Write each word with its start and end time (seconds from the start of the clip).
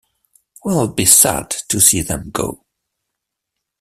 We'll 0.65 0.87
be 0.87 1.05
sad 1.05 1.51
to 1.69 1.79
see 1.79 2.01
them 2.01 2.31
go! 2.31 2.65